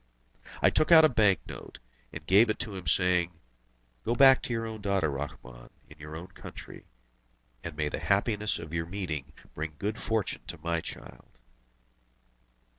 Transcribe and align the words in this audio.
I 0.63 0.71
took 0.71 0.91
out 0.91 1.05
a 1.05 1.09
bank 1.09 1.41
note, 1.45 1.77
and 2.11 2.25
gave 2.25 2.49
it 2.49 2.57
to 2.61 2.73
him, 2.75 2.87
saying: 2.87 3.39
"Go 4.03 4.15
back 4.15 4.41
to 4.41 4.51
your 4.51 4.65
own 4.65 4.81
daughter, 4.81 5.11
Rahmun, 5.11 5.69
in 5.91 5.99
your 5.99 6.15
own 6.15 6.25
country, 6.29 6.87
and 7.63 7.77
may 7.77 7.87
the 7.87 7.99
happiness 7.99 8.57
of 8.57 8.73
your 8.73 8.87
meeting 8.87 9.31
bring 9.53 9.75
good 9.77 10.01
fortune 10.01 10.41
to 10.47 10.57
my 10.63 10.81
child!" 10.81 11.29